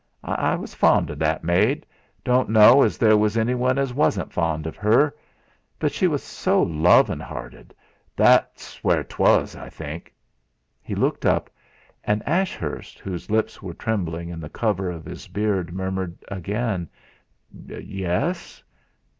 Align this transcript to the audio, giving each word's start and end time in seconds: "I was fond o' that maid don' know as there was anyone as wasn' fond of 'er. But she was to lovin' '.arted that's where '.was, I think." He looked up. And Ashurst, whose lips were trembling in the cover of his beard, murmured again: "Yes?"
"I 0.23 0.55
was 0.55 0.73
fond 0.73 1.11
o' 1.11 1.13
that 1.13 1.43
maid 1.43 1.85
don' 2.23 2.51
know 2.51 2.81
as 2.81 2.97
there 2.97 3.15
was 3.15 3.37
anyone 3.37 3.77
as 3.77 3.93
wasn' 3.93 4.29
fond 4.29 4.65
of 4.65 4.79
'er. 4.83 5.15
But 5.77 5.91
she 5.91 6.07
was 6.07 6.25
to 6.43 6.55
lovin' 6.55 7.21
'.arted 7.21 7.71
that's 8.15 8.83
where 8.83 9.03
'.was, 9.19 9.55
I 9.55 9.69
think." 9.69 10.11
He 10.81 10.95
looked 10.95 11.23
up. 11.23 11.51
And 12.03 12.27
Ashurst, 12.27 12.97
whose 12.97 13.29
lips 13.29 13.61
were 13.61 13.75
trembling 13.75 14.29
in 14.29 14.39
the 14.39 14.49
cover 14.49 14.89
of 14.89 15.05
his 15.05 15.27
beard, 15.27 15.71
murmured 15.71 16.17
again: 16.29 16.89
"Yes?" 17.67 18.63